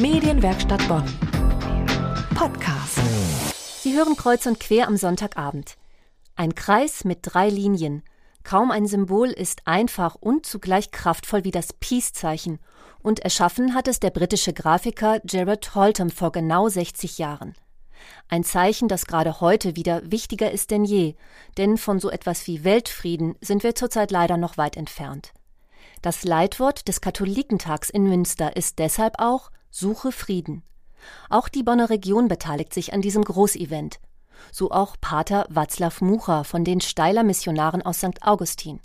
Medienwerkstatt 0.00 0.86
Bonn. 0.86 1.02
Podcast. 2.36 3.00
Sie 3.80 3.96
hören 3.96 4.14
kreuz 4.14 4.46
und 4.46 4.60
quer 4.60 4.86
am 4.86 4.96
Sonntagabend. 4.96 5.76
Ein 6.36 6.54
Kreis 6.54 7.04
mit 7.04 7.18
drei 7.22 7.48
Linien. 7.48 8.04
Kaum 8.44 8.70
ein 8.70 8.86
Symbol 8.86 9.30
ist 9.30 9.66
einfach 9.66 10.14
und 10.14 10.46
zugleich 10.46 10.92
kraftvoll 10.92 11.42
wie 11.42 11.50
das 11.50 11.72
Peace-Zeichen. 11.72 12.60
Und 13.02 13.18
erschaffen 13.18 13.74
hat 13.74 13.88
es 13.88 13.98
der 13.98 14.10
britische 14.10 14.52
Grafiker 14.52 15.18
Gerard 15.24 15.74
Holtham 15.74 16.10
vor 16.10 16.30
genau 16.30 16.68
60 16.68 17.18
Jahren. 17.18 17.54
Ein 18.28 18.44
Zeichen, 18.44 18.86
das 18.86 19.04
gerade 19.04 19.40
heute 19.40 19.74
wieder 19.74 20.08
wichtiger 20.08 20.52
ist 20.52 20.70
denn 20.70 20.84
je, 20.84 21.16
denn 21.56 21.76
von 21.76 21.98
so 21.98 22.08
etwas 22.08 22.46
wie 22.46 22.62
Weltfrieden 22.62 23.34
sind 23.40 23.64
wir 23.64 23.74
zurzeit 23.74 24.12
leider 24.12 24.36
noch 24.36 24.58
weit 24.58 24.76
entfernt. 24.76 25.32
Das 26.02 26.22
Leitwort 26.22 26.86
des 26.86 27.00
Katholikentags 27.00 27.90
in 27.90 28.04
Münster 28.04 28.56
ist 28.56 28.78
deshalb 28.78 29.14
auch 29.18 29.50
Suche 29.70 30.12
Frieden. 30.12 30.62
Auch 31.28 31.48
die 31.48 31.62
Bonner 31.62 31.90
Region 31.90 32.28
beteiligt 32.28 32.74
sich 32.74 32.92
an 32.92 33.02
diesem 33.02 33.24
Großevent. 33.24 34.00
So 34.52 34.70
auch 34.70 34.96
Pater 35.00 35.48
Václav 35.50 36.02
Mucha 36.02 36.44
von 36.44 36.64
den 36.64 36.80
Steiler 36.80 37.22
Missionaren 37.22 37.82
aus 37.82 37.98
St. 37.98 38.22
Augustin. 38.22 38.80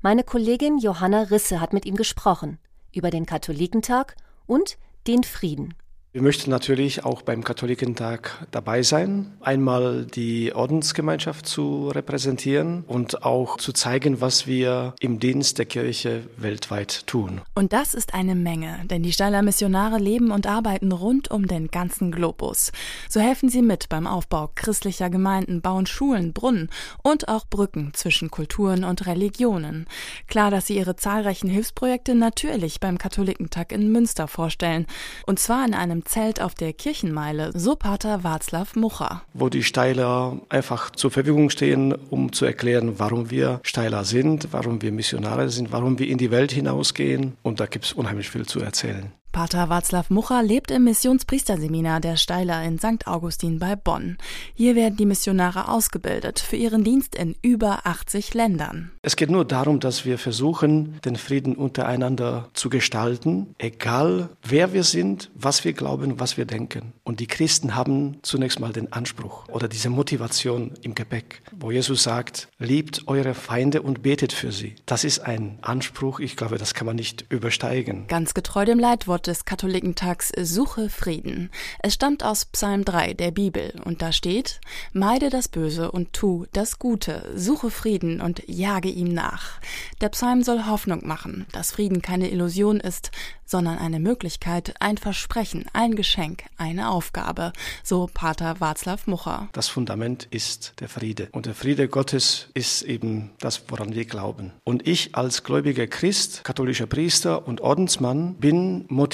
Meine 0.00 0.24
Kollegin 0.24 0.78
Johanna 0.78 1.22
Risse 1.22 1.60
hat 1.60 1.72
mit 1.72 1.86
ihm 1.86 1.96
gesprochen 1.96 2.58
über 2.92 3.10
den 3.10 3.26
Katholikentag 3.26 4.16
und 4.46 4.76
den 5.06 5.24
Frieden. 5.24 5.74
Wir 6.14 6.20
möchten 6.20 6.50
natürlich 6.50 7.06
auch 7.06 7.22
beim 7.22 7.42
Katholikentag 7.42 8.46
dabei 8.50 8.82
sein, 8.82 9.32
einmal 9.40 10.04
die 10.04 10.52
Ordensgemeinschaft 10.54 11.46
zu 11.46 11.88
repräsentieren 11.88 12.84
und 12.86 13.24
auch 13.24 13.56
zu 13.56 13.72
zeigen, 13.72 14.20
was 14.20 14.46
wir 14.46 14.94
im 15.00 15.20
Dienst 15.20 15.56
der 15.56 15.64
Kirche 15.64 16.24
weltweit 16.36 17.06
tun. 17.06 17.40
Und 17.54 17.72
das 17.72 17.94
ist 17.94 18.12
eine 18.12 18.34
Menge, 18.34 18.80
denn 18.90 19.02
die 19.02 19.14
Steiler 19.14 19.40
Missionare 19.40 19.96
leben 19.96 20.32
und 20.32 20.46
arbeiten 20.46 20.92
rund 20.92 21.30
um 21.30 21.46
den 21.46 21.68
ganzen 21.68 22.12
Globus. 22.12 22.72
So 23.08 23.18
helfen 23.18 23.48
sie 23.48 23.62
mit 23.62 23.88
beim 23.88 24.06
Aufbau 24.06 24.50
christlicher 24.54 25.08
Gemeinden, 25.08 25.62
bauen 25.62 25.86
Schulen, 25.86 26.34
Brunnen 26.34 26.68
und 27.02 27.28
auch 27.28 27.46
Brücken 27.46 27.94
zwischen 27.94 28.30
Kulturen 28.30 28.84
und 28.84 29.06
Religionen. 29.06 29.86
Klar, 30.26 30.50
dass 30.50 30.66
sie 30.66 30.76
ihre 30.76 30.94
zahlreichen 30.94 31.48
Hilfsprojekte 31.48 32.14
natürlich 32.14 32.80
beim 32.80 32.98
Katholikentag 32.98 33.72
in 33.72 33.90
Münster 33.90 34.28
vorstellen, 34.28 34.84
und 35.24 35.38
zwar 35.38 35.64
in 35.64 35.72
einem 35.72 36.01
Zelt 36.04 36.40
auf 36.40 36.54
der 36.54 36.72
Kirchenmeile, 36.72 37.52
so 37.54 37.76
Pater 37.76 38.20
Václav 38.20 38.78
Mucha. 38.78 39.22
Wo 39.34 39.48
die 39.48 39.62
Steiler 39.62 40.38
einfach 40.48 40.90
zur 40.90 41.10
Verfügung 41.10 41.50
stehen, 41.50 41.92
um 42.10 42.32
zu 42.32 42.44
erklären, 42.44 42.98
warum 42.98 43.30
wir 43.30 43.60
Steiler 43.62 44.04
sind, 44.04 44.48
warum 44.52 44.82
wir 44.82 44.92
Missionare 44.92 45.48
sind, 45.48 45.72
warum 45.72 45.98
wir 45.98 46.08
in 46.08 46.18
die 46.18 46.30
Welt 46.30 46.52
hinausgehen. 46.52 47.36
Und 47.42 47.60
da 47.60 47.66
gibt 47.66 47.84
es 47.84 47.92
unheimlich 47.92 48.30
viel 48.30 48.46
zu 48.46 48.60
erzählen. 48.60 49.12
Pater 49.32 49.70
Václav 49.70 50.04
Mucha 50.10 50.42
lebt 50.42 50.70
im 50.70 50.84
Missionspriesterseminar 50.84 52.00
der 52.00 52.16
Steiler 52.16 52.62
in 52.62 52.78
St. 52.78 53.06
Augustin 53.06 53.58
bei 53.58 53.76
Bonn. 53.76 54.18
Hier 54.54 54.76
werden 54.76 54.98
die 54.98 55.06
Missionare 55.06 55.68
ausgebildet 55.68 56.38
für 56.38 56.56
ihren 56.56 56.84
Dienst 56.84 57.14
in 57.14 57.34
über 57.40 57.86
80 57.86 58.34
Ländern. 58.34 58.90
Es 59.00 59.16
geht 59.16 59.30
nur 59.30 59.46
darum, 59.46 59.80
dass 59.80 60.04
wir 60.04 60.18
versuchen, 60.18 61.00
den 61.06 61.16
Frieden 61.16 61.56
untereinander 61.56 62.50
zu 62.52 62.68
gestalten, 62.68 63.54
egal 63.56 64.28
wer 64.42 64.74
wir 64.74 64.84
sind, 64.84 65.30
was 65.34 65.64
wir 65.64 65.72
glauben, 65.72 66.20
was 66.20 66.36
wir 66.36 66.44
denken. 66.44 66.92
Und 67.02 67.18
die 67.20 67.26
Christen 67.26 67.74
haben 67.74 68.18
zunächst 68.20 68.60
mal 68.60 68.74
den 68.74 68.92
Anspruch 68.92 69.48
oder 69.48 69.66
diese 69.66 69.88
Motivation 69.88 70.72
im 70.82 70.94
Gepäck, 70.94 71.40
wo 71.58 71.70
Jesus 71.70 72.02
sagt, 72.02 72.48
liebt 72.58 73.08
eure 73.08 73.32
Feinde 73.32 73.80
und 73.80 74.02
betet 74.02 74.34
für 74.34 74.52
sie. 74.52 74.74
Das 74.84 75.04
ist 75.04 75.20
ein 75.20 75.58
Anspruch, 75.62 76.20
ich 76.20 76.36
glaube, 76.36 76.58
das 76.58 76.74
kann 76.74 76.86
man 76.86 76.96
nicht 76.96 77.24
übersteigen. 77.30 78.06
Ganz 78.08 78.34
getreu 78.34 78.66
dem 78.66 78.78
Leitwort 78.78 79.21
Wort 79.22 79.28
des 79.28 79.44
Katholikentags 79.44 80.32
Suche 80.36 80.88
Frieden. 80.88 81.50
Es 81.80 81.94
stammt 81.94 82.24
aus 82.24 82.44
Psalm 82.46 82.84
3 82.84 83.14
der 83.14 83.30
Bibel 83.30 83.72
und 83.84 84.02
da 84.02 84.10
steht, 84.10 84.60
Meide 84.92 85.30
das 85.30 85.46
Böse 85.46 85.92
und 85.92 86.12
tu 86.12 86.46
das 86.52 86.80
Gute, 86.80 87.30
suche 87.36 87.70
Frieden 87.70 88.20
und 88.20 88.42
jage 88.48 88.88
ihm 88.88 89.14
nach. 89.14 89.60
Der 90.00 90.08
Psalm 90.08 90.42
soll 90.42 90.66
Hoffnung 90.66 91.06
machen, 91.06 91.46
dass 91.52 91.70
Frieden 91.70 92.02
keine 92.02 92.30
Illusion 92.30 92.80
ist, 92.80 93.12
sondern 93.44 93.78
eine 93.78 94.00
Möglichkeit, 94.00 94.74
ein 94.80 94.96
Versprechen, 94.96 95.66
ein 95.74 95.94
Geschenk, 95.94 96.44
eine 96.56 96.88
Aufgabe, 96.88 97.52
so 97.84 98.08
Pater 98.12 98.56
Václav 98.60 99.00
Mucha. 99.04 99.48
Das 99.52 99.68
Fundament 99.68 100.26
ist 100.30 100.72
der 100.80 100.88
Friede. 100.88 101.28
Und 101.32 101.44
der 101.44 101.54
Friede 101.54 101.86
Gottes 101.86 102.48
ist 102.54 102.80
eben 102.82 103.30
das, 103.40 103.62
woran 103.68 103.94
wir 103.94 104.06
glauben. 104.06 104.52
Und 104.64 104.88
ich 104.88 105.14
als 105.14 105.44
gläubiger 105.44 105.86
Christ, 105.86 106.44
katholischer 106.44 106.86
Priester 106.86 107.46
und 107.46 107.60
Ordensmann 107.60 108.34
bin 108.36 108.86
motiviert 108.88 109.11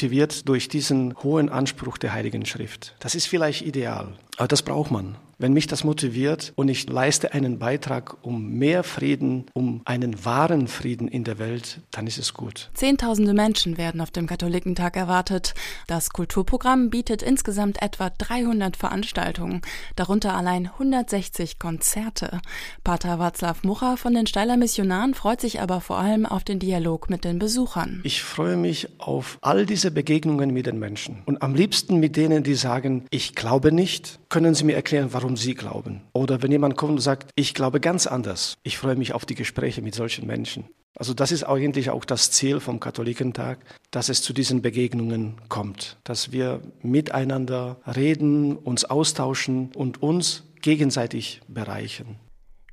durch 0.48 0.68
diesen 0.68 1.16
hohen 1.22 1.48
Anspruch 1.48 1.98
der 1.98 2.12
Heiligen 2.12 2.46
Schrift. 2.46 2.94
Das 3.00 3.14
ist 3.14 3.26
vielleicht 3.26 3.62
ideal, 3.62 4.14
aber 4.38 4.48
das 4.48 4.62
braucht 4.62 4.90
man. 4.90 5.16
Wenn 5.40 5.52
mich 5.52 5.68
das 5.68 5.84
motiviert 5.84 6.52
und 6.56 6.68
ich 6.68 6.88
leiste 6.88 7.32
einen 7.32 7.60
Beitrag 7.60 8.16
um 8.22 8.54
mehr 8.54 8.82
Frieden, 8.82 9.46
um 9.52 9.82
einen 9.84 10.24
wahren 10.24 10.66
Frieden 10.66 11.06
in 11.06 11.22
der 11.22 11.38
Welt, 11.38 11.80
dann 11.92 12.08
ist 12.08 12.18
es 12.18 12.34
gut. 12.34 12.70
Zehntausende 12.74 13.34
Menschen 13.34 13.78
werden 13.78 14.00
auf 14.00 14.10
dem 14.10 14.26
Katholikentag 14.26 14.96
erwartet. 14.96 15.54
Das 15.86 16.10
Kulturprogramm 16.10 16.90
bietet 16.90 17.22
insgesamt 17.22 17.80
etwa 17.80 18.10
300 18.10 18.76
Veranstaltungen, 18.76 19.62
darunter 19.94 20.34
allein 20.34 20.66
160 20.66 21.60
Konzerte. 21.60 22.40
Pater 22.82 23.20
Václav 23.20 23.58
Mucha 23.62 23.94
von 23.94 24.14
den 24.14 24.26
Steiler 24.26 24.56
Missionaren 24.56 25.14
freut 25.14 25.40
sich 25.40 25.60
aber 25.60 25.80
vor 25.80 25.98
allem 25.98 26.26
auf 26.26 26.42
den 26.42 26.58
Dialog 26.58 27.10
mit 27.10 27.22
den 27.22 27.38
Besuchern. 27.38 28.00
Ich 28.02 28.24
freue 28.24 28.56
mich 28.56 28.88
auf 28.98 29.38
all 29.40 29.66
diese 29.66 29.92
Begegnungen 29.92 30.52
mit 30.52 30.66
den 30.66 30.80
Menschen 30.80 31.22
und 31.26 31.42
am 31.42 31.54
liebsten 31.54 32.00
mit 32.00 32.16
denen, 32.16 32.42
die 32.42 32.54
sagen, 32.54 33.04
ich 33.10 33.36
glaube 33.36 33.70
nicht, 33.70 34.18
können 34.28 34.54
Sie 34.54 34.64
mir 34.64 34.74
erklären, 34.74 35.08
warum 35.12 35.36
Sie 35.36 35.54
glauben? 35.54 36.02
Oder 36.12 36.42
wenn 36.42 36.52
jemand 36.52 36.76
kommt 36.76 36.92
und 36.92 37.00
sagt, 37.00 37.30
ich 37.34 37.54
glaube 37.54 37.80
ganz 37.80 38.06
anders. 38.06 38.54
Ich 38.62 38.78
freue 38.78 38.96
mich 38.96 39.14
auf 39.14 39.24
die 39.24 39.34
Gespräche 39.34 39.82
mit 39.82 39.94
solchen 39.94 40.26
Menschen. 40.26 40.64
Also 40.96 41.14
das 41.14 41.32
ist 41.32 41.44
eigentlich 41.44 41.90
auch 41.90 42.04
das 42.04 42.30
Ziel 42.30 42.60
vom 42.60 42.80
Katholikentag, 42.80 43.58
dass 43.90 44.08
es 44.08 44.20
zu 44.20 44.32
diesen 44.32 44.62
Begegnungen 44.62 45.36
kommt, 45.48 45.96
dass 46.04 46.32
wir 46.32 46.60
miteinander 46.82 47.80
reden, 47.86 48.56
uns 48.56 48.84
austauschen 48.84 49.70
und 49.74 50.02
uns 50.02 50.42
gegenseitig 50.60 51.40
bereichern. 51.46 52.16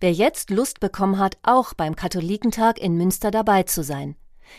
Wer 0.02 0.12
jetzt 0.12 0.50
Lust 0.50 0.80
bekommen 0.80 1.20
hat, 1.20 1.38
auch 1.44 1.74
beim 1.74 1.96
Katholikentag 1.96 2.80
in 2.80 2.98
Münster 2.98 3.32
dabei 3.32 3.64
zu 3.64 3.84
sein. 3.84 4.16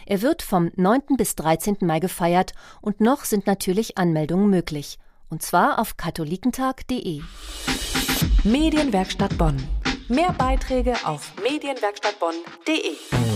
Er 0.06 0.22
wird 0.22 0.42
vom 0.42 0.70
9. 0.76 1.16
bis 1.16 1.34
13. 1.36 1.78
Mai 1.80 2.00
gefeiert 2.00 2.52
und 2.80 3.00
noch 3.00 3.24
sind 3.24 3.46
natürlich 3.46 3.98
Anmeldungen 3.98 4.48
möglich 4.48 4.98
und 5.28 5.42
zwar 5.42 5.78
auf 5.78 5.96
katholikentag.de. 5.96 7.22
Medienwerkstatt 8.44 9.36
Bonn. 9.38 9.56
Mehr 10.08 10.32
Beiträge 10.32 10.94
auf 11.04 11.32
medienwerkstattbonn.de. 11.42 13.35